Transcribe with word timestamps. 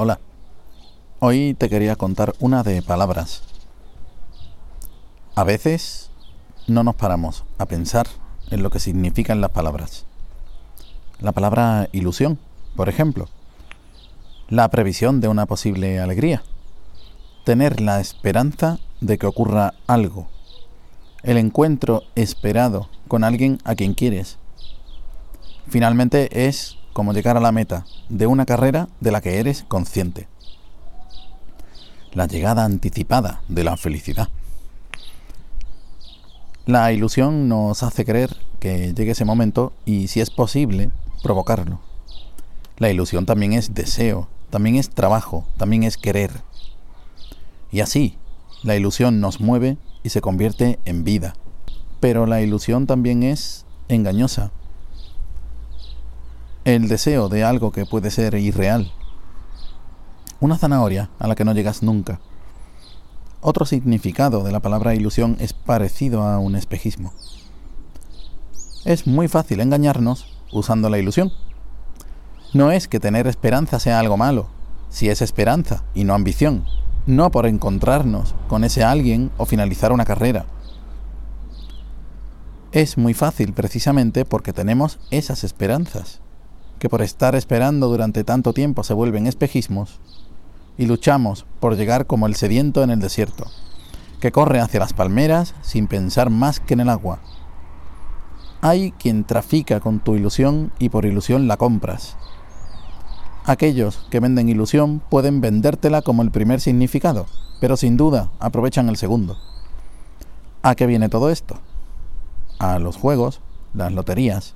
Hola. 0.00 0.20
Hoy 1.18 1.54
te 1.54 1.68
quería 1.68 1.96
contar 1.96 2.32
una 2.38 2.62
de 2.62 2.82
palabras. 2.82 3.42
A 5.34 5.42
veces 5.42 6.10
no 6.68 6.84
nos 6.84 6.94
paramos 6.94 7.42
a 7.58 7.66
pensar 7.66 8.06
en 8.52 8.62
lo 8.62 8.70
que 8.70 8.78
significan 8.78 9.40
las 9.40 9.50
palabras. 9.50 10.06
La 11.18 11.32
palabra 11.32 11.88
ilusión, 11.90 12.38
por 12.76 12.88
ejemplo. 12.88 13.28
La 14.48 14.68
previsión 14.68 15.20
de 15.20 15.26
una 15.26 15.46
posible 15.46 15.98
alegría. 15.98 16.44
Tener 17.42 17.80
la 17.80 17.98
esperanza 17.98 18.78
de 19.00 19.18
que 19.18 19.26
ocurra 19.26 19.74
algo. 19.88 20.28
El 21.24 21.38
encuentro 21.38 22.04
esperado 22.14 22.88
con 23.08 23.24
alguien 23.24 23.58
a 23.64 23.74
quien 23.74 23.94
quieres. 23.94 24.38
Finalmente 25.66 26.46
es 26.46 26.78
como 26.98 27.12
llegar 27.12 27.36
a 27.36 27.40
la 27.40 27.52
meta 27.52 27.86
de 28.08 28.26
una 28.26 28.44
carrera 28.44 28.88
de 28.98 29.12
la 29.12 29.20
que 29.20 29.38
eres 29.38 29.64
consciente. 29.68 30.26
La 32.12 32.26
llegada 32.26 32.64
anticipada 32.64 33.40
de 33.46 33.62
la 33.62 33.76
felicidad. 33.76 34.30
La 36.66 36.90
ilusión 36.90 37.48
nos 37.48 37.84
hace 37.84 38.04
creer 38.04 38.36
que 38.58 38.94
llegue 38.94 39.12
ese 39.12 39.24
momento 39.24 39.72
y, 39.84 40.08
si 40.08 40.20
es 40.20 40.30
posible, 40.30 40.90
provocarlo. 41.22 41.78
La 42.78 42.90
ilusión 42.90 43.26
también 43.26 43.52
es 43.52 43.74
deseo, 43.74 44.26
también 44.50 44.74
es 44.74 44.90
trabajo, 44.90 45.44
también 45.56 45.84
es 45.84 45.98
querer. 45.98 46.32
Y 47.70 47.78
así, 47.78 48.18
la 48.64 48.74
ilusión 48.74 49.20
nos 49.20 49.40
mueve 49.40 49.76
y 50.02 50.08
se 50.08 50.20
convierte 50.20 50.80
en 50.84 51.04
vida. 51.04 51.36
Pero 52.00 52.26
la 52.26 52.40
ilusión 52.40 52.88
también 52.88 53.22
es 53.22 53.66
engañosa, 53.86 54.50
el 56.74 56.86
deseo 56.86 57.30
de 57.30 57.44
algo 57.44 57.72
que 57.72 57.86
puede 57.86 58.10
ser 58.10 58.34
irreal. 58.34 58.92
Una 60.38 60.58
zanahoria 60.58 61.08
a 61.18 61.26
la 61.26 61.34
que 61.34 61.46
no 61.46 61.54
llegas 61.54 61.82
nunca. 61.82 62.20
Otro 63.40 63.64
significado 63.64 64.44
de 64.44 64.52
la 64.52 64.60
palabra 64.60 64.94
ilusión 64.94 65.38
es 65.40 65.54
parecido 65.54 66.22
a 66.24 66.38
un 66.38 66.56
espejismo. 66.56 67.14
Es 68.84 69.06
muy 69.06 69.28
fácil 69.28 69.60
engañarnos 69.60 70.26
usando 70.52 70.90
la 70.90 70.98
ilusión. 70.98 71.32
No 72.52 72.70
es 72.70 72.86
que 72.86 73.00
tener 73.00 73.26
esperanza 73.28 73.78
sea 73.78 73.98
algo 73.98 74.18
malo, 74.18 74.48
si 74.90 75.08
es 75.08 75.22
esperanza 75.22 75.84
y 75.94 76.04
no 76.04 76.12
ambición, 76.12 76.66
no 77.06 77.30
por 77.30 77.46
encontrarnos 77.46 78.34
con 78.46 78.62
ese 78.62 78.84
alguien 78.84 79.30
o 79.38 79.46
finalizar 79.46 79.90
una 79.90 80.04
carrera. 80.04 80.44
Es 82.72 82.98
muy 82.98 83.14
fácil 83.14 83.54
precisamente 83.54 84.26
porque 84.26 84.52
tenemos 84.52 84.98
esas 85.10 85.44
esperanzas 85.44 86.20
que 86.78 86.88
por 86.88 87.02
estar 87.02 87.34
esperando 87.34 87.88
durante 87.88 88.24
tanto 88.24 88.52
tiempo 88.52 88.82
se 88.84 88.94
vuelven 88.94 89.26
espejismos, 89.26 90.00
y 90.76 90.86
luchamos 90.86 91.44
por 91.60 91.76
llegar 91.76 92.06
como 92.06 92.26
el 92.26 92.36
sediento 92.36 92.82
en 92.82 92.90
el 92.90 93.00
desierto, 93.00 93.46
que 94.20 94.32
corre 94.32 94.60
hacia 94.60 94.80
las 94.80 94.92
palmeras 94.92 95.54
sin 95.62 95.88
pensar 95.88 96.30
más 96.30 96.60
que 96.60 96.74
en 96.74 96.80
el 96.80 96.88
agua. 96.88 97.18
Hay 98.60 98.92
quien 98.92 99.24
trafica 99.24 99.80
con 99.80 100.00
tu 100.00 100.14
ilusión 100.14 100.72
y 100.78 100.88
por 100.88 101.04
ilusión 101.04 101.46
la 101.46 101.56
compras. 101.56 102.16
Aquellos 103.44 104.06
que 104.10 104.20
venden 104.20 104.48
ilusión 104.48 105.00
pueden 105.08 105.40
vendértela 105.40 106.02
como 106.02 106.22
el 106.22 106.30
primer 106.30 106.60
significado, 106.60 107.26
pero 107.60 107.76
sin 107.76 107.96
duda 107.96 108.30
aprovechan 108.40 108.88
el 108.88 108.96
segundo. 108.96 109.36
¿A 110.62 110.74
qué 110.74 110.86
viene 110.86 111.08
todo 111.08 111.30
esto? 111.30 111.58
A 112.58 112.78
los 112.78 112.96
juegos, 112.96 113.40
las 113.74 113.92
loterías, 113.92 114.54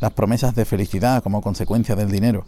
las 0.00 0.12
promesas 0.12 0.54
de 0.54 0.64
felicidad 0.64 1.22
como 1.22 1.40
consecuencia 1.40 1.96
del 1.96 2.10
dinero. 2.10 2.44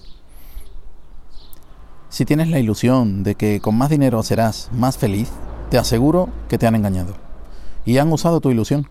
Si 2.11 2.25
tienes 2.25 2.49
la 2.49 2.59
ilusión 2.59 3.23
de 3.23 3.35
que 3.35 3.61
con 3.61 3.77
más 3.77 3.91
dinero 3.91 4.23
serás 4.23 4.71
más 4.73 4.97
feliz, 4.97 5.31
te 5.71 5.79
aseguro 5.79 6.29
que 6.49 6.59
te 6.59 6.67
han 6.67 6.75
engañado 6.75 7.15
y 7.85 7.99
han 7.99 8.13
usado 8.13 8.41
tu 8.41 8.51
ilusión. 8.51 8.89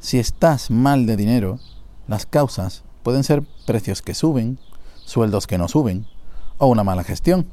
Si 0.00 0.18
estás 0.18 0.70
mal 0.70 1.06
de 1.06 1.16
dinero, 1.16 1.58
las 2.06 2.26
causas 2.26 2.84
pueden 3.02 3.24
ser 3.24 3.42
precios 3.66 4.02
que 4.02 4.14
suben, 4.14 4.58
sueldos 5.04 5.46
que 5.46 5.58
no 5.58 5.68
suben 5.68 6.06
o 6.58 6.66
una 6.66 6.84
mala 6.84 7.04
gestión, 7.04 7.46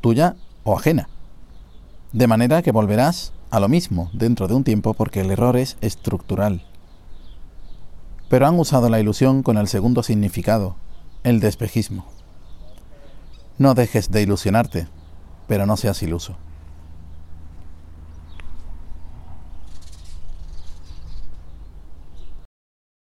tuya 0.00 0.36
o 0.64 0.76
ajena. 0.76 1.08
De 2.12 2.26
manera 2.26 2.62
que 2.62 2.72
volverás 2.72 3.32
a 3.50 3.60
lo 3.60 3.68
mismo 3.68 4.10
dentro 4.12 4.48
de 4.48 4.54
un 4.54 4.64
tiempo 4.64 4.94
porque 4.94 5.20
el 5.20 5.30
error 5.30 5.56
es 5.56 5.76
estructural 5.80 6.64
pero 8.30 8.46
han 8.46 8.56
usado 8.60 8.88
la 8.88 9.00
ilusión 9.00 9.42
con 9.42 9.58
el 9.58 9.66
segundo 9.66 10.04
significado, 10.04 10.76
el 11.24 11.40
de 11.40 11.48
espejismo. 11.48 12.06
No 13.58 13.74
dejes 13.74 14.12
de 14.12 14.22
ilusionarte, 14.22 14.86
pero 15.48 15.66
no 15.66 15.76
seas 15.76 16.00
iluso. 16.04 16.36